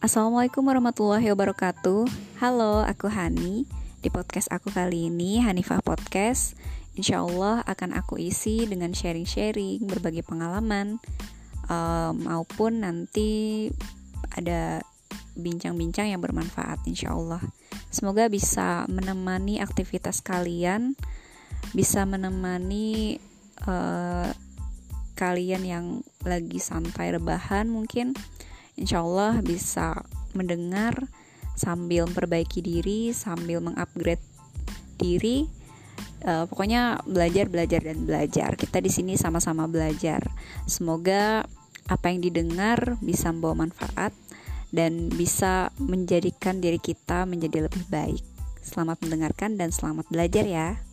[0.00, 2.08] Assalamualaikum warahmatullahi wabarakatuh.
[2.40, 3.68] Halo, aku Hani.
[4.00, 6.56] Di podcast aku kali ini, Hanifah Podcast
[6.96, 10.96] Insya Allah akan aku isi dengan sharing-sharing, berbagi pengalaman
[11.68, 13.68] um, Maupun nanti
[14.32, 14.80] ada
[15.36, 17.44] bincang-bincang yang bermanfaat insya Allah
[17.92, 20.96] Semoga bisa menemani aktivitas kalian
[21.76, 23.20] Bisa menemani
[23.68, 24.32] uh,
[25.12, 25.86] kalian yang
[26.24, 28.16] lagi santai rebahan mungkin
[28.80, 30.00] insya Allah bisa
[30.32, 31.06] mendengar
[31.52, 34.24] sambil memperbaiki diri, sambil mengupgrade
[34.96, 35.44] diri.
[36.20, 38.50] Uh, pokoknya belajar, belajar dan belajar.
[38.56, 40.20] Kita di sini sama-sama belajar.
[40.64, 41.44] Semoga
[41.88, 44.12] apa yang didengar bisa membawa manfaat
[44.70, 48.24] dan bisa menjadikan diri kita menjadi lebih baik.
[48.60, 50.89] Selamat mendengarkan dan selamat belajar ya.